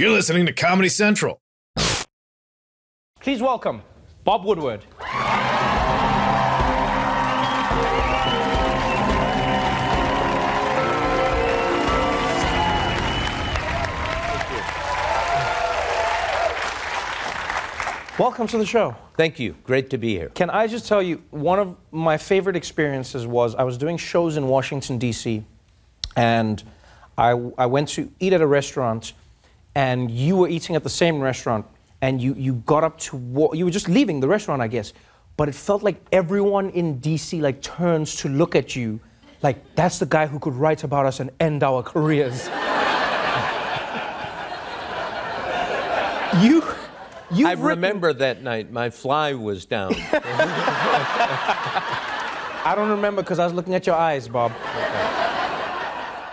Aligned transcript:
You're 0.00 0.12
listening 0.12 0.46
to 0.46 0.52
Comedy 0.54 0.88
Central. 0.88 1.42
Please 3.20 3.42
welcome 3.42 3.82
Bob 4.24 4.46
Woodward. 4.46 4.82
Welcome 18.18 18.46
to 18.46 18.56
the 18.56 18.64
show. 18.64 18.96
Thank 19.18 19.38
you. 19.38 19.54
Great 19.64 19.90
to 19.90 19.98
be 19.98 20.16
here. 20.16 20.30
Can 20.30 20.48
I 20.48 20.66
just 20.66 20.88
tell 20.88 21.02
you, 21.02 21.22
one 21.28 21.58
of 21.58 21.76
my 21.92 22.16
favorite 22.16 22.56
experiences 22.56 23.26
was 23.26 23.54
I 23.54 23.64
was 23.64 23.76
doing 23.76 23.98
shows 23.98 24.38
in 24.38 24.48
Washington, 24.48 24.96
D.C., 24.96 25.44
and 26.16 26.62
I, 27.18 27.32
I 27.58 27.66
went 27.66 27.88
to 27.90 28.10
eat 28.18 28.32
at 28.32 28.40
a 28.40 28.46
restaurant, 28.46 29.12
and 29.74 30.10
you 30.10 30.36
were 30.36 30.48
eating 30.48 30.76
at 30.76 30.82
the 30.82 30.90
same 30.90 31.20
restaurant, 31.20 31.66
and 32.02 32.20
you, 32.20 32.34
you 32.34 32.54
got 32.66 32.84
up 32.84 32.98
to, 32.98 33.16
wa- 33.16 33.52
you 33.52 33.64
were 33.64 33.70
just 33.70 33.88
leaving 33.88 34.20
the 34.20 34.28
restaurant, 34.28 34.62
I 34.62 34.68
guess, 34.68 34.92
but 35.36 35.48
it 35.48 35.54
felt 35.54 35.82
like 35.82 36.00
everyone 36.12 36.70
in 36.70 36.98
D.C. 36.98 37.40
like 37.40 37.62
turns 37.62 38.16
to 38.16 38.28
look 38.28 38.54
at 38.54 38.74
you, 38.76 39.00
like 39.42 39.74
that's 39.74 39.98
the 39.98 40.06
guy 40.06 40.26
who 40.26 40.38
could 40.38 40.54
write 40.54 40.84
about 40.84 41.06
us 41.06 41.20
and 41.20 41.30
end 41.40 41.62
our 41.62 41.82
careers. 41.82 42.46
you, 46.42 46.62
you 47.32 47.46
I 47.46 47.52
remember 47.52 48.12
that 48.12 48.42
night 48.42 48.70
my 48.70 48.90
fly 48.90 49.34
was 49.34 49.64
down. 49.64 49.94
I 52.62 52.74
don't 52.76 52.90
remember 52.90 53.22
because 53.22 53.38
I 53.38 53.44
was 53.44 53.54
looking 53.54 53.74
at 53.74 53.86
your 53.86 53.96
eyes, 53.96 54.28
Bob. 54.28 54.52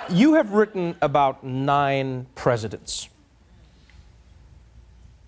You 0.09 0.33
have 0.35 0.51
written 0.51 0.95
about 1.01 1.43
nine 1.43 2.27
presidents. 2.35 3.09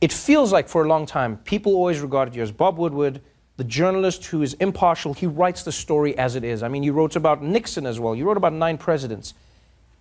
It 0.02 0.14
feels 0.14 0.52
like 0.52 0.70
for 0.70 0.84
a 0.86 0.88
long 0.88 1.06
time, 1.06 1.38
people 1.38 1.74
always 1.76 2.00
regarded 2.00 2.36
you 2.36 2.42
as 2.42 2.52
Bob 2.52 2.78
Woodward, 2.78 3.22
the 3.58 3.64
journalist 3.66 4.26
who 4.28 4.42
is 4.42 4.54
impartial. 4.56 5.14
He 5.14 5.28
writes 5.28 5.64
the 5.64 5.72
story 5.72 6.18
as 6.18 6.36
it 6.36 6.44
is. 6.44 6.64
I 6.64 6.70
mean, 6.70 6.84
you 6.84 6.94
wrote 6.94 7.16
about 7.18 7.44
Nixon 7.44 7.86
as 7.86 8.00
well. 8.00 8.16
You 8.16 8.26
wrote 8.26 8.38
about 8.38 8.54
nine 8.54 8.78
presidents. 8.78 9.34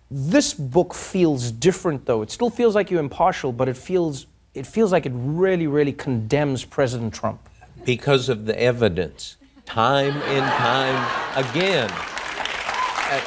This 0.09 0.53
book 0.53 0.93
feels 0.93 1.51
different, 1.51 2.05
though. 2.05 2.21
It 2.21 2.31
still 2.31 2.49
feels 2.49 2.73
like 2.75 2.89
you're 2.89 3.01
impartial, 3.01 3.51
but 3.51 3.67
it 3.67 3.75
feels, 3.77 4.25
it 4.53 4.65
feels 4.65 4.91
like 4.91 5.05
it 5.05 5.11
really, 5.13 5.67
really 5.67 5.91
condemns 5.93 6.63
President 6.63 7.13
Trump. 7.13 7.41
because 7.85 8.29
of 8.29 8.45
the 8.45 8.59
evidence, 8.59 9.35
time 9.65 10.15
and 10.15 10.45
time 10.45 11.45
again. 11.45 11.89
Uh, 11.91 13.21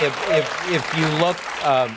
If, 0.00 0.14
if, 0.30 0.46
if 0.70 0.96
you 0.96 1.06
look 1.18 1.38
um, 1.66 1.96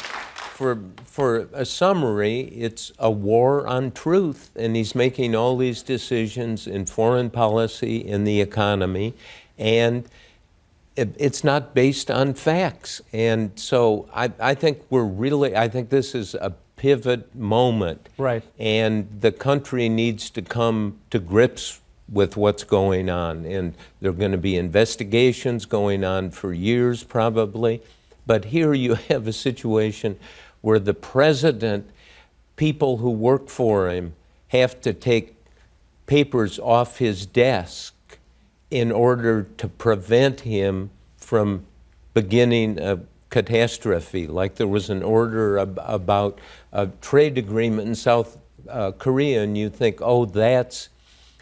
for, 0.61 0.77
for 1.05 1.47
a 1.53 1.65
summary, 1.65 2.41
it's 2.41 2.91
a 2.99 3.09
war 3.09 3.65
on 3.65 3.91
truth, 3.91 4.51
and 4.55 4.75
he's 4.75 4.93
making 4.93 5.33
all 5.33 5.57
these 5.57 5.81
decisions 5.81 6.67
in 6.67 6.85
foreign 6.85 7.31
policy, 7.31 7.97
in 7.97 8.25
the 8.25 8.41
economy, 8.41 9.15
and 9.57 10.07
it- 10.95 11.15
it's 11.17 11.43
not 11.43 11.73
based 11.73 12.11
on 12.11 12.35
facts. 12.35 13.01
And 13.11 13.49
so 13.55 14.07
I, 14.13 14.31
I 14.39 14.53
think 14.53 14.83
we're 14.91 15.03
really, 15.03 15.55
I 15.57 15.67
think 15.67 15.89
this 15.89 16.13
is 16.13 16.35
a 16.35 16.53
pivot 16.75 17.33
moment. 17.33 18.07
Right. 18.19 18.43
And 18.59 19.07
the 19.19 19.31
country 19.31 19.89
needs 19.89 20.29
to 20.29 20.43
come 20.43 20.99
to 21.09 21.17
grips 21.17 21.79
with 22.07 22.37
what's 22.37 22.63
going 22.63 23.09
on. 23.09 23.45
And 23.45 23.73
there 23.99 24.11
are 24.11 24.13
going 24.13 24.33
to 24.33 24.37
be 24.37 24.57
investigations 24.57 25.65
going 25.65 26.03
on 26.03 26.29
for 26.29 26.53
years, 26.53 27.03
probably. 27.03 27.81
But 28.27 28.45
here 28.45 28.75
you 28.75 28.93
have 29.09 29.27
a 29.27 29.33
situation 29.33 30.19
where 30.61 30.79
the 30.79 30.93
president, 30.93 31.89
people 32.55 32.97
who 32.97 33.09
work 33.11 33.49
for 33.49 33.89
him, 33.89 34.13
have 34.49 34.79
to 34.81 34.93
take 34.93 35.35
papers 36.05 36.59
off 36.59 36.97
his 36.97 37.25
desk 37.25 37.93
in 38.69 38.91
order 38.91 39.43
to 39.57 39.67
prevent 39.67 40.41
him 40.41 40.89
from 41.17 41.65
beginning 42.13 42.79
a 42.79 42.99
catastrophe. 43.29 44.27
Like 44.27 44.55
there 44.55 44.67
was 44.67 44.89
an 44.89 45.03
order 45.03 45.57
ab- 45.57 45.79
about 45.83 46.39
a 46.71 46.87
trade 47.01 47.37
agreement 47.37 47.87
in 47.87 47.95
South 47.95 48.37
uh, 48.69 48.91
Korea, 48.91 49.41
and 49.43 49.57
you 49.57 49.69
think, 49.69 49.99
oh, 50.01 50.25
that's 50.25 50.89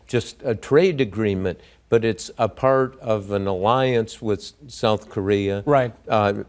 just 0.08 0.38
a 0.44 0.56
trade 0.56 1.02
agreement, 1.02 1.60
but 1.90 2.06
it's 2.06 2.32
a 2.38 2.48
part 2.48 3.00
of 3.00 3.32
an 3.32 3.48
alliance 3.48 4.22
with 4.22 4.54
South 4.68 5.10
Korea 5.10 5.64
Right. 5.66 5.94
uh, 6.08 6.44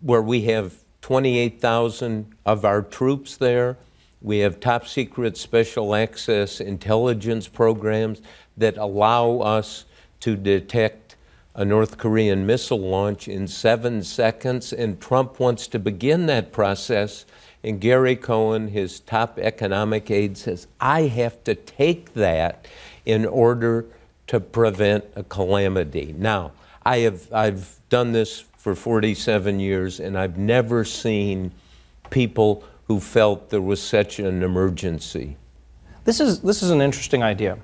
where 0.00 0.22
we 0.22 0.42
have 0.42 0.74
28,000 1.06 2.34
of 2.44 2.64
our 2.64 2.82
troops 2.82 3.36
there. 3.36 3.76
We 4.20 4.40
have 4.40 4.58
top 4.58 4.88
secret 4.88 5.36
special 5.36 5.94
access 5.94 6.60
intelligence 6.60 7.46
programs 7.46 8.20
that 8.56 8.76
allow 8.76 9.38
us 9.38 9.84
to 10.18 10.34
detect 10.34 11.14
a 11.54 11.64
North 11.64 11.96
Korean 11.96 12.44
missile 12.44 12.80
launch 12.80 13.28
in 13.28 13.46
seven 13.46 14.02
seconds. 14.02 14.72
And 14.72 15.00
Trump 15.00 15.38
wants 15.38 15.68
to 15.68 15.78
begin 15.78 16.26
that 16.26 16.50
process. 16.50 17.24
And 17.62 17.80
Gary 17.80 18.16
Cohn, 18.16 18.66
his 18.66 18.98
top 18.98 19.38
economic 19.38 20.10
aide, 20.10 20.36
says, 20.36 20.66
I 20.80 21.02
have 21.02 21.44
to 21.44 21.54
take 21.54 22.14
that 22.14 22.66
in 23.04 23.24
order 23.24 23.86
to 24.26 24.40
prevent 24.40 25.04
a 25.14 25.22
calamity. 25.22 26.16
Now, 26.18 26.50
I 26.84 26.98
have 26.98 27.32
I've 27.32 27.78
done 27.90 28.10
this 28.10 28.44
for 28.66 28.74
47 28.74 29.60
years 29.60 30.00
and 30.00 30.18
I've 30.18 30.38
never 30.38 30.84
seen 30.84 31.52
people 32.10 32.64
who 32.88 32.98
felt 32.98 33.48
there 33.48 33.62
was 33.62 33.80
such 33.80 34.18
an 34.18 34.42
emergency. 34.42 35.36
This 36.02 36.18
is, 36.18 36.40
this 36.40 36.64
is 36.64 36.70
an 36.70 36.82
interesting 36.82 37.22
idea. 37.22 37.58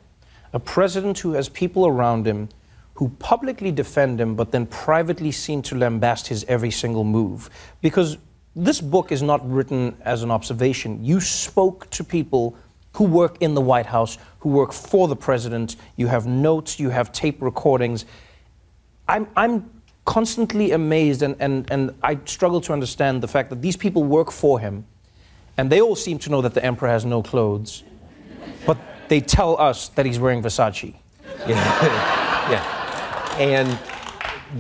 A 0.52 0.60
president 0.60 1.18
who 1.18 1.32
has 1.32 1.48
people 1.48 1.88
around 1.88 2.24
him 2.24 2.50
who 2.94 3.08
publicly 3.18 3.72
defend 3.72 4.20
him, 4.20 4.36
but 4.36 4.52
then 4.52 4.64
privately 4.64 5.32
seem 5.32 5.60
to 5.62 5.74
lambast 5.74 6.28
his 6.28 6.44
every 6.44 6.70
single 6.70 7.02
move. 7.02 7.50
Because 7.80 8.16
this 8.54 8.80
book 8.80 9.10
is 9.10 9.22
not 9.22 9.40
written 9.50 9.96
as 10.04 10.22
an 10.22 10.30
observation. 10.30 11.04
You 11.04 11.18
spoke 11.18 11.90
to 11.90 12.04
people 12.04 12.56
who 12.92 13.06
work 13.06 13.38
in 13.40 13.54
the 13.54 13.60
White 13.60 13.86
House, 13.86 14.18
who 14.38 14.50
work 14.50 14.72
for 14.72 15.08
the 15.08 15.16
president. 15.16 15.74
You 15.96 16.06
have 16.06 16.28
notes, 16.28 16.78
you 16.78 16.90
have 16.90 17.10
tape 17.10 17.42
recordings. 17.42 18.04
I'm, 19.08 19.26
I'm 19.34 19.81
constantly 20.04 20.72
amazed 20.72 21.22
and, 21.22 21.36
and, 21.38 21.70
and 21.70 21.94
I 22.02 22.18
struggle 22.24 22.60
to 22.62 22.72
understand 22.72 23.22
the 23.22 23.28
fact 23.28 23.50
that 23.50 23.62
these 23.62 23.76
people 23.76 24.02
work 24.02 24.30
for 24.32 24.58
him 24.58 24.84
and 25.56 25.70
they 25.70 25.80
all 25.80 25.96
seem 25.96 26.18
to 26.20 26.30
know 26.30 26.40
that 26.42 26.54
the 26.54 26.64
emperor 26.64 26.88
has 26.88 27.04
no 27.04 27.22
clothes, 27.22 27.84
but 28.66 28.78
they 29.08 29.20
tell 29.20 29.60
us 29.60 29.88
that 29.90 30.06
he's 30.06 30.18
wearing 30.18 30.42
Versace. 30.42 30.94
Yeah. 31.48 32.50
yeah. 32.50 33.36
And 33.38 33.68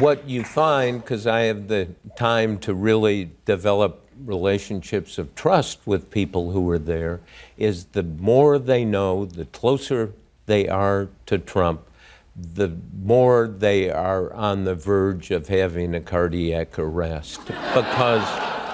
what 0.00 0.28
you 0.28 0.42
find, 0.42 1.00
because 1.00 1.26
I 1.26 1.42
have 1.42 1.68
the 1.68 1.88
time 2.16 2.58
to 2.60 2.74
really 2.74 3.30
develop 3.44 4.08
relationships 4.24 5.18
of 5.18 5.34
trust 5.34 5.80
with 5.86 6.10
people 6.10 6.50
who 6.50 6.68
are 6.70 6.78
there, 6.78 7.20
is 7.56 7.86
the 7.86 8.02
more 8.02 8.58
they 8.58 8.84
know, 8.84 9.24
the 9.24 9.44
closer 9.46 10.12
they 10.46 10.66
are 10.68 11.08
to 11.26 11.38
Trump, 11.38 11.86
the 12.34 12.76
more 13.02 13.46
they 13.46 13.90
are 13.90 14.32
on 14.32 14.64
the 14.64 14.74
verge 14.74 15.30
of 15.30 15.48
having 15.48 15.94
a 15.94 16.00
cardiac 16.00 16.78
arrest 16.78 17.44
because 17.46 18.26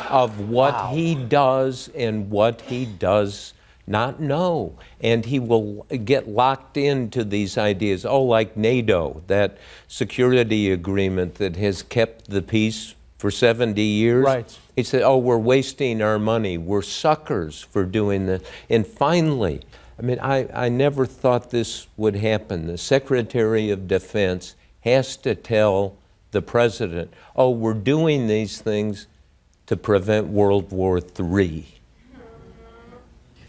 of 0.08 0.48
what 0.48 0.90
he 0.90 1.14
does 1.14 1.90
and 1.94 2.30
what 2.30 2.60
he 2.62 2.86
does 2.86 3.52
not 3.86 4.20
know. 4.20 4.78
And 5.00 5.24
he 5.24 5.38
will 5.38 5.84
get 6.04 6.28
locked 6.28 6.76
into 6.76 7.24
these 7.24 7.58
ideas. 7.58 8.04
Oh, 8.04 8.22
like 8.22 8.56
NATO, 8.56 9.22
that 9.26 9.58
security 9.88 10.70
agreement 10.70 11.36
that 11.36 11.56
has 11.56 11.82
kept 11.82 12.30
the 12.30 12.42
peace 12.42 12.94
for 13.18 13.30
70 13.30 13.82
years. 13.82 14.24
Right. 14.24 14.58
He 14.76 14.84
said, 14.84 15.02
Oh, 15.02 15.18
we're 15.18 15.38
wasting 15.38 16.00
our 16.02 16.18
money. 16.18 16.56
We're 16.58 16.82
suckers 16.82 17.60
for 17.60 17.84
doing 17.84 18.26
this. 18.26 18.42
And 18.70 18.86
finally, 18.86 19.62
I 19.98 20.02
mean, 20.02 20.20
I, 20.20 20.48
I 20.54 20.68
never 20.68 21.06
thought 21.06 21.50
this 21.50 21.88
would 21.96 22.14
happen. 22.14 22.66
The 22.66 22.78
Secretary 22.78 23.70
of 23.70 23.88
Defense 23.88 24.54
has 24.82 25.16
to 25.18 25.34
tell 25.34 25.96
the 26.30 26.40
President, 26.40 27.12
Oh, 27.34 27.50
we're 27.50 27.74
doing 27.74 28.28
these 28.28 28.60
things 28.60 29.08
to 29.66 29.76
prevent 29.76 30.28
World 30.28 30.70
War 30.70 31.00
III. 31.00 31.66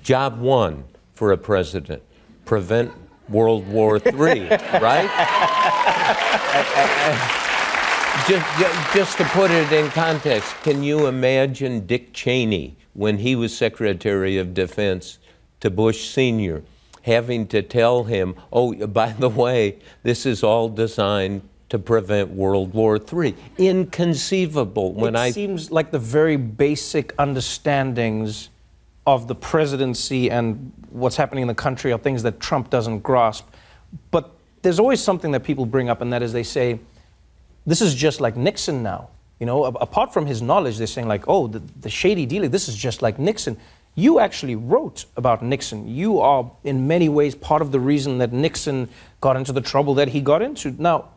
Job 0.01 0.40
one 0.40 0.86
for 1.13 1.31
a 1.31 1.38
president 1.38 2.01
prevent 2.46 2.92
World 3.30 3.68
War 3.68 3.98
III, 3.98 4.12
right? 4.81 5.10
just, 8.28 8.96
just 8.96 9.18
to 9.18 9.24
put 9.25 9.51
it 9.51 9.72
in 9.72 9.90
context, 9.92 10.56
can 10.63 10.81
you 10.81 11.07
imagine 11.07 11.86
Dick 11.86 12.12
Cheney 12.12 12.75
when 12.94 13.19
he 13.19 13.36
was 13.36 13.56
Secretary 13.56 14.38
of 14.38 14.54
Defense 14.54 15.19
to 15.61 15.69
Bush 15.69 16.09
Sr. 16.09 16.63
having 17.03 17.47
to 17.47 17.61
tell 17.61 18.03
him, 18.03 18.35
oh, 18.51 18.88
by 18.88 19.11
the 19.11 19.29
way, 19.29 19.77
this 20.03 20.25
is 20.25 20.44
all 20.44 20.69
designed 20.69 21.41
to 21.69 21.77
prevent 21.77 22.31
World 22.31 22.73
War 22.73 22.97
III? 22.97 23.35
Inconceivable. 23.57 24.94
When 24.94 25.15
it 25.15 25.19
I 25.19 25.31
seems 25.31 25.71
like 25.71 25.91
the 25.91 26.00
very 26.00 26.35
basic 26.35 27.13
understandings 27.17 28.50
of 29.06 29.27
the 29.27 29.35
presidency 29.35 30.29
and 30.29 30.71
what's 30.89 31.15
happening 31.15 31.44
in 31.44 31.47
the 31.47 31.56
country 31.56 31.91
are 31.91 32.00
things 32.00 32.23
that 32.23 32.39
Trump 32.39 32.69
doesn't 32.69 33.00
grasp. 33.00 33.47
But 34.12 34.31
there's 34.62 34.79
always 34.79 35.01
something 35.01 35.31
that 35.31 35.44
people 35.44 35.65
bring 35.65 35.89
up, 35.89 36.01
and 36.01 36.12
that 36.13 36.21
is 36.21 36.33
they 36.33 36.44
say, 36.44 36.79
this 37.65 37.81
is 37.81 37.95
just 37.95 38.19
like 38.19 38.35
Nixon 38.35 38.83
now. 38.83 39.09
You 39.39 39.45
know, 39.45 39.65
apart 39.65 40.13
from 40.13 40.25
his 40.25 40.41
knowledge, 40.41 40.77
they're 40.77 40.88
saying 40.88 41.07
like, 41.07 41.23
oh, 41.27 41.47
the, 41.47 41.59
the 41.79 41.89
shady 41.89 42.25
dealing, 42.25 42.51
this 42.51 42.67
is 42.67 42.75
just 42.75 43.01
like 43.01 43.17
Nixon. 43.17 43.57
You 44.00 44.19
actually 44.19 44.56
wrote 44.56 45.06
about 45.18 45.44
Nixon. 45.44 45.88
You 45.88 46.19
are, 46.19 46.50
in 46.63 46.88
many 46.88 47.10
ways, 47.10 47.36
part 47.36 47.62
of 47.62 47.74
the 47.74 47.81
reason 47.81 48.19
that 48.19 48.31
Nixon 48.31 48.88
got 49.19 49.36
into 49.36 49.51
the 49.51 49.60
trouble 49.60 49.94
that 49.96 50.10
he 50.10 50.22
got 50.22 50.42
into. 50.42 50.74
Now, 50.81 51.10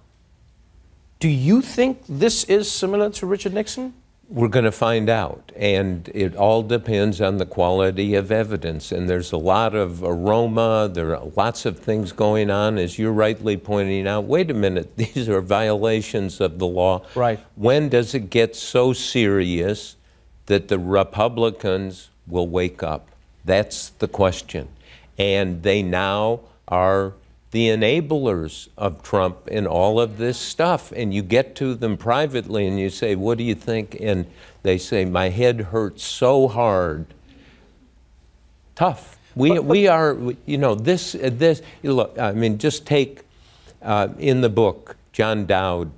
do 1.20 1.28
you 1.28 1.62
think 1.62 2.02
this 2.08 2.42
is 2.44 2.68
similar 2.68 3.08
to 3.10 3.26
Richard 3.26 3.54
Nixon? 3.54 3.94
We're 4.28 4.48
going 4.48 4.64
to 4.64 4.72
find 4.72 5.08
out. 5.08 5.52
And 5.54 6.10
it 6.12 6.34
all 6.34 6.64
depends 6.64 7.20
on 7.20 7.36
the 7.36 7.46
quality 7.46 8.16
of 8.16 8.32
evidence. 8.32 8.90
And 8.90 9.08
there's 9.08 9.30
a 9.30 9.36
lot 9.36 9.76
of 9.76 10.02
aroma, 10.02 10.90
there 10.92 11.14
are 11.14 11.26
lots 11.36 11.64
of 11.64 11.78
things 11.78 12.10
going 12.10 12.50
on, 12.50 12.78
as 12.78 12.98
you're 12.98 13.12
rightly 13.12 13.56
pointing 13.56 14.08
out. 14.08 14.24
Wait 14.24 14.50
a 14.50 14.54
minute, 14.54 14.96
these 14.96 15.28
are 15.28 15.40
violations 15.40 16.40
of 16.40 16.58
the 16.58 16.66
law. 16.66 17.06
Right. 17.14 17.38
When 17.54 17.88
does 17.88 18.12
it 18.16 18.28
get 18.28 18.56
so 18.56 18.92
serious 18.92 19.94
that 20.46 20.66
the 20.66 20.80
Republicans 20.80 22.08
will 22.32 22.48
wake 22.48 22.82
up? 22.82 23.08
That's 23.44 23.90
the 23.90 24.08
question. 24.08 24.68
And 25.18 25.62
they 25.62 25.82
now 25.82 26.40
are 26.66 27.12
the 27.52 27.68
enablers 27.68 28.68
of 28.78 29.02
Trump 29.02 29.46
in 29.46 29.66
all 29.66 30.00
of 30.00 30.16
this 30.16 30.38
stuff. 30.38 30.90
And 30.96 31.14
you 31.14 31.22
get 31.22 31.54
to 31.56 31.74
them 31.74 31.96
privately 31.96 32.66
and 32.66 32.80
you 32.80 32.90
say, 32.90 33.14
What 33.14 33.38
do 33.38 33.44
you 33.44 33.54
think? 33.54 33.96
And 34.00 34.26
they 34.62 34.78
say, 34.78 35.04
My 35.04 35.28
head 35.28 35.60
hurts 35.60 36.02
so 36.02 36.48
hard. 36.48 37.06
Tough. 38.74 39.18
We, 39.34 39.58
we 39.58 39.86
are, 39.86 40.16
you 40.44 40.58
know, 40.58 40.74
this, 40.74 41.12
this, 41.12 41.62
look, 41.82 42.18
I 42.18 42.32
mean, 42.32 42.58
just 42.58 42.86
take 42.86 43.22
uh, 43.80 44.08
in 44.18 44.40
the 44.40 44.48
book 44.48 44.96
John 45.12 45.46
Dowd, 45.46 45.90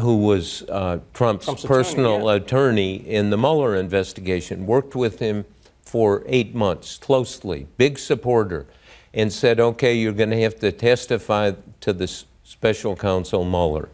who 0.00 0.18
was 0.18 0.62
uh, 0.68 0.98
Trump's, 1.12 1.44
Trump's 1.44 1.64
attorney, 1.64 1.82
personal 1.82 2.24
yeah. 2.24 2.34
attorney 2.34 2.94
in 2.96 3.30
the 3.30 3.38
Mueller 3.38 3.76
investigation, 3.76 4.66
worked 4.66 4.94
with 4.94 5.18
him 5.18 5.44
for 5.82 6.24
eight 6.26 6.54
months 6.54 6.98
closely, 6.98 7.68
big 7.76 7.98
supporter, 7.98 8.66
and 9.12 9.32
said, 9.32 9.60
okay, 9.60 9.94
you're 9.94 10.12
going 10.12 10.30
to 10.30 10.40
have 10.40 10.58
to 10.58 10.72
testify 10.72 11.52
to 11.80 11.92
the 11.92 12.08
special 12.42 12.96
counsel 12.96 13.44
Mueller. 13.44 13.88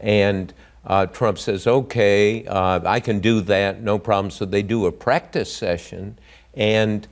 And 0.00 0.52
uh, 0.84 1.06
Trump 1.06 1.38
says, 1.38 1.66
okay, 1.66 2.46
uh, 2.46 2.80
I 2.84 3.00
can 3.00 3.20
do 3.20 3.40
that, 3.42 3.82
no 3.82 3.98
problem. 3.98 4.30
So 4.30 4.44
they 4.44 4.62
do 4.62 4.86
a 4.86 4.92
practice 4.92 5.52
session, 5.52 6.18
and 6.54 7.08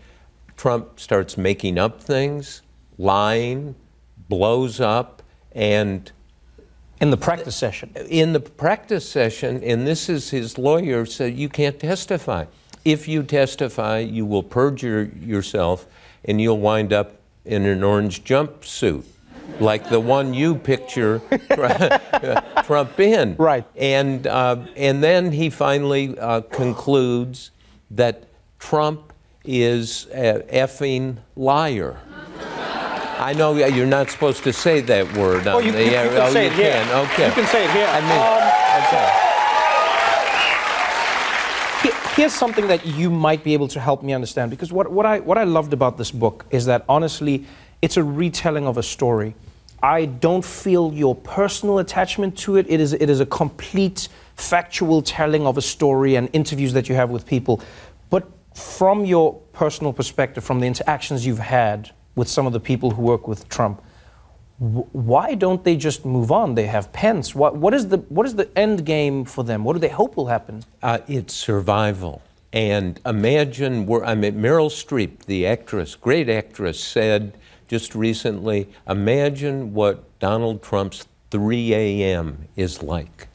Trump 0.56 1.00
starts 1.00 1.38
making 1.38 1.78
up 1.78 2.02
things, 2.02 2.62
lying, 2.98 3.74
blows 4.28 4.80
up, 4.80 5.22
and 5.52 6.12
In 7.00 7.10
the 7.10 7.16
practice 7.16 7.56
session. 7.56 7.90
in 8.08 8.32
the 8.32 8.40
practice 8.40 9.08
session, 9.08 9.62
and 9.62 9.86
this 9.86 10.08
is 10.08 10.30
his 10.30 10.56
lawyer 10.56 11.04
said, 11.04 11.36
you 11.36 11.48
can't 11.48 11.78
testify. 11.78 12.46
If 12.84 13.06
you 13.06 13.22
testify, 13.22 13.98
you 13.98 14.24
will 14.24 14.42
perjure 14.42 15.04
yourself 15.20 15.86
and 16.24 16.40
you'll 16.40 16.58
wind 16.58 16.92
up 16.92 17.20
in 17.44 17.66
an 17.66 17.82
orange 17.82 18.24
jumpsuit, 18.24 19.04
like 19.60 19.88
the 19.88 20.00
one 20.00 20.32
you 20.32 20.54
picture 20.54 21.20
Trump 22.64 22.98
in. 22.98 23.36
Right. 23.36 23.64
And, 23.76 24.26
uh, 24.26 24.64
and 24.76 25.02
then 25.02 25.32
he 25.32 25.50
finally 25.50 26.18
uh, 26.18 26.40
concludes 26.42 27.50
that 27.90 28.24
Trump 28.58 29.12
is 29.44 30.06
a 30.12 30.42
effing 30.52 31.18
liar. 31.36 31.98
I 33.18 33.32
know 33.32 33.54
you're 33.56 33.86
not 33.86 34.10
supposed 34.10 34.44
to 34.44 34.52
say 34.52 34.80
that 34.82 35.16
word 35.16 35.46
on 35.46 35.54
Oh, 35.56 35.58
you, 35.58 35.72
the 35.72 35.78
you- 35.78 35.84
you 35.90 35.90
can 35.92 36.16
oh, 36.20 36.30
say 36.30 36.44
you 36.46 36.50
it 36.50 36.56
here. 36.56 36.70
can. 36.72 37.06
Okay. 37.06 37.26
You 37.26 37.32
can 37.32 37.46
say 37.46 37.64
it 37.64 37.70
here. 37.70 37.86
I 37.88 38.00
mean, 38.00 38.20
Um, 38.20 38.42
okay. 38.82 39.22
Here's 42.16 42.32
something 42.32 42.66
that 42.68 42.86
you 42.86 43.10
might 43.10 43.44
be 43.44 43.52
able 43.52 43.68
to 43.68 43.78
help 43.80 44.02
me 44.02 44.14
understand 44.14 44.50
because 44.50 44.72
what, 44.72 44.90
what, 44.90 45.04
I, 45.04 45.20
what 45.20 45.36
I 45.36 45.44
loved 45.44 45.74
about 45.74 45.98
this 45.98 46.10
book 46.10 46.46
is 46.50 46.64
that 46.64 46.84
honestly, 46.88 47.44
it's 47.82 47.98
a 47.98 48.02
retelling 48.02 48.66
of 48.66 48.78
a 48.78 48.82
story. 48.82 49.34
I 49.82 50.06
don't 50.06 50.42
feel 50.44 50.94
your 50.94 51.14
personal 51.14 51.78
attachment 51.78 52.38
to 52.38 52.56
it. 52.56 52.64
It 52.70 52.80
is, 52.80 52.94
it 52.94 53.10
is 53.10 53.20
a 53.20 53.26
complete 53.26 54.08
factual 54.34 55.02
telling 55.02 55.46
of 55.46 55.58
a 55.58 55.62
story 55.62 56.14
and 56.16 56.30
interviews 56.32 56.72
that 56.72 56.88
you 56.88 56.94
have 56.94 57.10
with 57.10 57.26
people. 57.26 57.60
But 58.08 58.26
from 58.54 59.04
your 59.04 59.34
personal 59.52 59.92
perspective, 59.92 60.42
from 60.42 60.60
the 60.60 60.66
interactions 60.66 61.26
you've 61.26 61.38
had 61.38 61.90
with 62.16 62.28
some 62.28 62.46
of 62.46 62.52
the 62.52 62.60
people 62.60 62.90
who 62.90 63.02
work 63.02 63.28
with 63.28 63.48
Trump, 63.48 63.80
why 64.58 65.34
don't 65.34 65.62
they 65.62 65.76
just 65.76 66.04
move 66.04 66.32
on? 66.32 66.54
They 66.54 66.66
have 66.66 66.92
Pence. 66.92 67.34
What, 67.34 67.56
what, 67.56 67.74
is 67.74 67.88
the, 67.88 67.98
what 68.08 68.26
is 68.26 68.34
the 68.34 68.48
end 68.58 68.86
game 68.86 69.24
for 69.24 69.44
them? 69.44 69.64
What 69.64 69.74
do 69.74 69.78
they 69.78 69.90
hope 69.90 70.16
will 70.16 70.26
happen? 70.26 70.64
Uh, 70.82 70.98
it's 71.06 71.34
survival. 71.34 72.22
And 72.52 72.98
imagine, 73.04 73.84
where, 73.84 74.02
I 74.04 74.14
mean, 74.14 74.36
Meryl 74.36 74.70
Streep, 74.70 75.26
the 75.26 75.46
actress, 75.46 75.94
great 75.94 76.30
actress, 76.30 76.82
said 76.82 77.36
just 77.68 77.94
recently 77.94 78.68
imagine 78.88 79.74
what 79.74 80.18
Donald 80.20 80.62
Trump's 80.62 81.06
3 81.30 81.74
a.m. 81.74 82.48
is 82.56 82.82
like. 82.82 83.28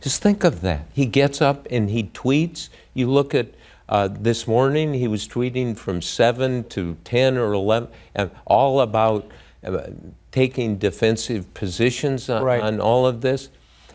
Just 0.00 0.22
think 0.22 0.44
of 0.44 0.60
that. 0.60 0.86
He 0.92 1.06
gets 1.06 1.40
up 1.40 1.66
and 1.70 1.88
he 1.90 2.04
tweets. 2.04 2.68
You 2.92 3.10
look 3.10 3.34
at 3.34 3.48
uh, 3.88 4.08
this 4.08 4.46
morning, 4.46 4.94
he 4.94 5.08
was 5.08 5.28
tweeting 5.28 5.76
from 5.76 6.00
7 6.00 6.64
to 6.70 6.96
10 7.04 7.36
or 7.36 7.52
11, 7.52 7.88
and 8.14 8.30
all 8.46 8.80
about 8.80 9.30
uh, 9.62 9.88
taking 10.32 10.76
defensive 10.78 11.52
positions 11.54 12.28
on, 12.30 12.42
Right. 12.42 12.62
on 12.62 12.80
all 12.80 13.06
of 13.06 13.20
this. 13.20 13.50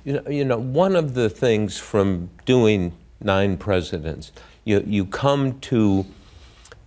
You 0.06 0.14
know, 0.14 0.30
you 0.30 0.46
know, 0.46 0.58
one 0.58 0.96
of 0.96 1.14
the 1.14 1.30
things 1.30 1.78
from 1.78 2.30
doing 2.46 2.94
nine 3.20 3.58
presidents, 3.58 4.32
you, 4.64 4.84
you 4.86 5.06
come 5.06 5.60
to 5.62 6.06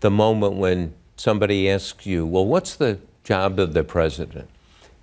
the 0.00 0.10
moment 0.10 0.54
when 0.54 0.94
somebody 1.16 1.68
asks 1.68 2.06
you, 2.06 2.26
well, 2.26 2.46
what's 2.46 2.76
the 2.76 2.98
job 3.24 3.58
of 3.58 3.74
the 3.74 3.84
president? 3.84 4.48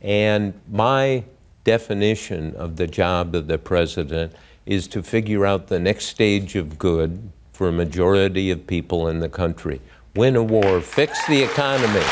And 0.02 0.54
my 0.69 1.24
definition 1.63 2.56
of 2.56 2.78
the 2.78 2.88
job 2.88 3.36
of 3.36 3.48
the 3.48 3.57
president 3.57 4.34
is 4.66 4.88
to 4.88 5.04
figure 5.04 5.45
out 5.45 5.68
the 5.68 5.80
next 5.80 6.06
stage 6.06 6.56
of 6.56 6.78
good 6.80 7.30
for 7.59 7.67
a 7.67 7.73
majority 7.73 8.51
of 8.51 8.65
people 8.65 9.09
in 9.09 9.19
the 9.19 9.27
country. 9.27 9.81
Win 10.15 10.38
a 10.38 10.41
war, 10.41 10.80
fix 10.80 11.28
the 11.28 11.44
economy. 11.44 12.06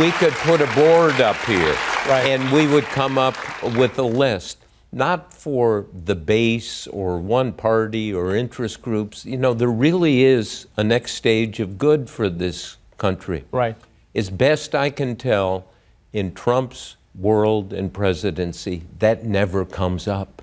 We 0.00 0.12
could 0.12 0.34
put 0.34 0.60
a 0.60 0.72
board 0.72 1.20
up 1.20 1.34
here 1.46 1.74
Right. 2.08 2.26
and 2.28 2.52
we 2.52 2.68
would 2.68 2.84
come 2.84 3.18
up 3.18 3.34
with 3.76 3.98
a 3.98 4.04
list, 4.04 4.58
not 4.92 5.34
for 5.34 5.86
the 6.04 6.14
base 6.14 6.86
or 6.86 7.18
one 7.18 7.54
party 7.54 8.14
or 8.14 8.36
interest 8.36 8.82
groups. 8.82 9.26
You 9.26 9.36
know, 9.36 9.52
there 9.52 9.66
really 9.66 10.22
is 10.22 10.68
a 10.76 10.84
next 10.84 11.14
stage 11.14 11.58
of 11.58 11.76
good 11.76 12.08
for 12.08 12.28
this 12.28 12.76
country. 12.98 13.42
Right. 13.50 13.74
As 14.14 14.30
best 14.30 14.76
I 14.76 14.90
can 14.90 15.16
tell, 15.16 15.64
in 16.12 16.34
Trump's 16.34 16.94
world 17.16 17.72
and 17.72 17.92
presidency, 17.92 18.84
that 19.00 19.24
never 19.24 19.64
comes 19.64 20.06
up. 20.06 20.40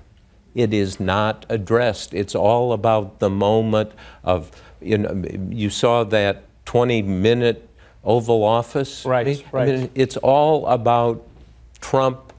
It 0.54 0.72
is 0.72 1.00
not 1.00 1.46
addressed. 1.48 2.14
It's 2.14 2.34
all 2.34 2.72
about 2.72 3.18
the 3.18 3.30
moment 3.30 3.92
of, 4.22 4.50
you 4.80 4.98
know, 4.98 5.24
you 5.50 5.70
saw 5.70 6.04
that 6.04 6.44
20 6.66 7.02
minute 7.02 7.68
Oval 8.04 8.44
Office. 8.44 9.04
Right, 9.04 9.26
I 9.26 9.30
mean, 9.30 9.44
right. 9.80 9.90
it's 9.94 10.16
all 10.18 10.66
about 10.66 11.26
Trump 11.80 12.32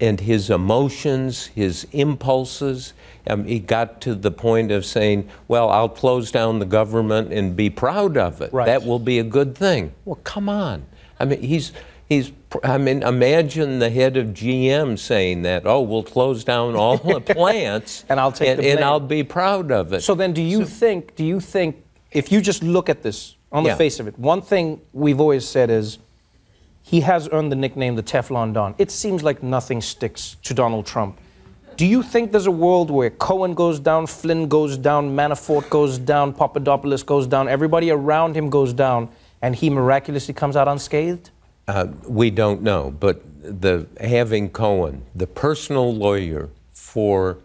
and 0.00 0.20
his 0.20 0.50
emotions, 0.50 1.46
his 1.46 1.86
impulses. 1.92 2.92
Um, 3.28 3.44
he 3.44 3.58
got 3.58 4.00
to 4.02 4.14
the 4.14 4.30
point 4.30 4.70
of 4.70 4.84
saying, 4.84 5.28
well, 5.48 5.70
I'll 5.70 5.88
close 5.88 6.30
down 6.30 6.58
the 6.58 6.66
government 6.66 7.32
and 7.32 7.56
be 7.56 7.70
proud 7.70 8.16
of 8.16 8.42
it. 8.42 8.52
Right. 8.52 8.66
That 8.66 8.84
will 8.84 8.98
be 8.98 9.18
a 9.18 9.24
good 9.24 9.56
thing. 9.56 9.92
Well, 10.04 10.20
come 10.22 10.48
on. 10.48 10.84
I 11.18 11.24
mean, 11.24 11.40
he's, 11.40 11.72
he's, 12.08 12.30
I 12.64 12.78
mean, 12.78 13.02
imagine 13.02 13.78
the 13.78 13.90
head 13.90 14.16
of 14.16 14.28
GM 14.28 14.98
saying 14.98 15.42
that, 15.42 15.66
oh, 15.66 15.80
we'll 15.82 16.02
close 16.02 16.44
down 16.44 16.74
all 16.76 16.96
the 16.98 17.20
plants 17.34 18.04
And 18.08 18.18
I'll 18.20 18.32
take 18.32 18.48
and, 18.48 18.60
and. 18.64 18.80
I'll 18.80 19.00
be 19.00 19.22
proud 19.22 19.70
of 19.70 19.92
it. 19.92 20.02
So 20.02 20.14
then, 20.14 20.32
do 20.32 20.42
you 20.42 20.64
think? 20.64 21.14
Do 21.16 21.24
you 21.24 21.40
think 21.40 21.82
if 22.12 22.30
you 22.32 22.40
just 22.40 22.62
look 22.62 22.88
at 22.88 23.02
this 23.02 23.36
on 23.52 23.62
the 23.62 23.70
Yeah. 23.70 23.76
face 23.76 24.00
of 24.00 24.06
it, 24.08 24.18
one 24.18 24.42
thing 24.42 24.80
we've 24.92 25.20
always 25.20 25.46
said 25.46 25.70
is 25.70 25.98
he 26.82 27.00
has 27.00 27.28
earned 27.32 27.50
the 27.50 27.56
nickname 27.56 27.96
the 27.96 28.02
Teflon 28.02 28.52
Don. 28.52 28.74
It 28.78 28.90
seems 28.90 29.22
like 29.24 29.42
nothing 29.42 29.80
sticks 29.80 30.36
to 30.44 30.54
Donald 30.54 30.86
Trump. 30.86 31.18
Do 31.76 31.84
you 31.84 32.02
think 32.02 32.32
there's 32.32 32.46
a 32.46 32.50
world 32.50 32.90
where 32.90 33.10
Cohen 33.10 33.52
goes 33.54 33.78
down, 33.80 34.06
Flynn 34.06 34.48
goes 34.48 34.78
down, 34.78 35.14
Manafort 35.14 35.68
goes 35.68 35.98
down, 35.98 36.32
Papadopoulos 36.32 37.02
goes 37.02 37.26
down, 37.26 37.48
everybody 37.48 37.90
around 37.90 38.34
him 38.34 38.48
goes 38.48 38.72
down, 38.72 39.08
and 39.42 39.54
he 39.54 39.68
miraculously 39.68 40.32
comes 40.32 40.56
out 40.56 40.68
unscathed? 40.68 41.30
Uh, 41.68 41.88
we 42.06 42.30
don't 42.30 42.62
know, 42.62 42.90
but 42.90 43.22
the 43.42 43.86
having 44.00 44.50
Cohen, 44.50 45.04
the 45.14 45.26
personal 45.26 45.94
lawyer 45.94 46.48
for 46.72 47.38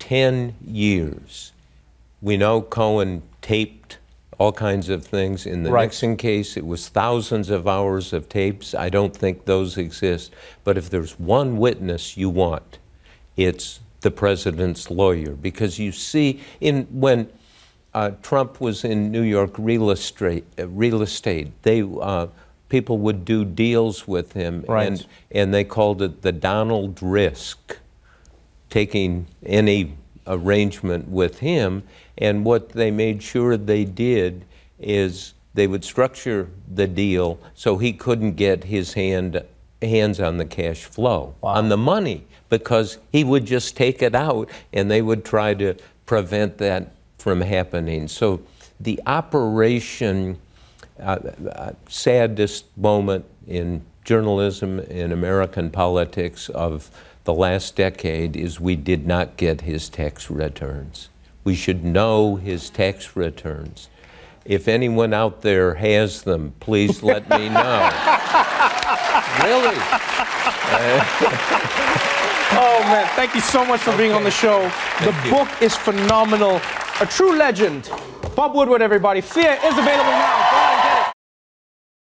10 0.00 0.54
years, 0.66 1.52
we 2.20 2.36
know 2.36 2.60
Cohen 2.60 3.22
taped 3.42 3.98
all 4.38 4.52
kinds 4.52 4.88
of 4.88 5.04
things. 5.04 5.46
In 5.46 5.62
the 5.62 5.70
Right. 5.70 5.84
Nixon 5.84 6.16
case, 6.16 6.56
it 6.56 6.66
was 6.66 6.88
thousands 6.88 7.50
of 7.50 7.68
hours 7.68 8.12
of 8.12 8.28
tapes. 8.28 8.74
I 8.74 8.88
don't 8.88 9.14
think 9.16 9.44
those 9.44 9.76
exist. 9.78 10.32
But 10.64 10.76
if 10.76 10.90
there's 10.90 11.18
one 11.18 11.56
witness 11.56 12.16
you 12.16 12.30
want, 12.30 12.78
it's 13.36 13.80
the 14.00 14.10
president's 14.10 14.90
lawyer. 14.90 15.32
Because 15.32 15.78
you 15.78 15.92
see, 15.92 16.40
in 16.60 16.86
when 16.90 17.28
uh, 17.94 18.12
Trump 18.22 18.60
was 18.60 18.84
in 18.84 19.12
New 19.12 19.22
York 19.22 19.52
real 19.56 19.90
estate, 19.90 20.44
uh, 20.58 20.66
real 20.68 21.02
estate, 21.02 21.52
they 21.62 21.82
uh, 21.82 22.26
people 22.74 22.98
would 22.98 23.24
do 23.24 23.44
deals 23.44 24.08
with 24.08 24.32
him, 24.32 24.64
Right. 24.66 24.88
and 24.88 25.06
and 25.30 25.54
they 25.54 25.62
called 25.62 26.02
it 26.02 26.22
the 26.22 26.32
Donald 26.32 26.98
risk 27.00 27.78
taking 28.68 29.26
any 29.46 29.92
arrangement 30.26 31.08
with 31.08 31.38
him. 31.38 31.84
And 32.18 32.44
what 32.44 32.70
they 32.70 32.90
made 32.90 33.22
sure 33.22 33.56
they 33.56 33.84
did 33.84 34.44
is 34.80 35.34
they 35.54 35.68
would 35.68 35.84
structure 35.84 36.48
the 36.68 36.88
deal 36.88 37.38
so 37.54 37.78
he 37.78 37.92
couldn't 37.92 38.32
get 38.32 38.64
his 38.64 38.94
hand 38.94 39.40
hands 39.80 40.18
on 40.18 40.38
the 40.38 40.44
cash 40.44 40.82
flow, 40.82 41.34
on 41.44 41.68
the 41.68 41.76
money, 41.76 42.24
because 42.48 42.98
he 43.12 43.22
would 43.22 43.44
just 43.44 43.76
take 43.76 44.02
it 44.02 44.16
out 44.16 44.48
and 44.72 44.90
they 44.90 45.00
would 45.00 45.24
try 45.24 45.54
to 45.54 45.76
prevent 46.06 46.58
that 46.58 46.90
from 47.18 47.40
happening. 47.40 48.08
So 48.08 48.40
the 48.80 49.00
operation 49.06 50.38
uh, 51.00 51.72
saddest 51.88 52.64
moment 52.76 53.24
in 53.46 53.82
journalism 54.04 54.78
in 54.80 55.12
American 55.12 55.70
politics 55.70 56.48
of 56.50 56.90
the 57.24 57.34
last 57.34 57.74
decade 57.74 58.36
is 58.36 58.60
we 58.60 58.76
did 58.76 59.06
not 59.06 59.36
get 59.36 59.62
his 59.62 59.88
tax 59.88 60.30
returns. 60.30 61.08
We 61.42 61.54
should 61.54 61.84
know 61.84 62.36
his 62.36 62.70
tax 62.70 63.16
returns. 63.16 63.88
If 64.44 64.68
anyone 64.68 65.14
out 65.14 65.40
there 65.40 65.74
has 65.74 66.22
them, 66.22 66.52
please 66.60 67.02
let 67.02 67.28
me 67.30 67.48
know. 67.58 67.90
really? 69.42 69.76
Oh 72.56 72.78
man, 72.84 73.06
thank 73.16 73.34
you 73.34 73.40
so 73.40 73.64
much 73.64 73.80
for 73.80 73.96
being 73.96 74.12
on 74.12 74.22
the 74.22 74.30
show. 74.30 74.70
The 75.00 75.12
you. 75.24 75.30
book 75.30 75.48
is 75.60 75.74
phenomenal. 75.74 76.60
A 77.00 77.06
true 77.06 77.34
legend. 77.36 77.90
Bob 78.36 78.54
Woodward, 78.54 78.80
everybody. 78.80 79.20
Fear 79.20 79.58
is 79.64 79.76
available 79.76 80.12
now. 80.12 80.50
Go 80.50 80.56
out 80.56 80.74
and 80.74 80.82
get 80.84 81.08
it. 81.08 81.12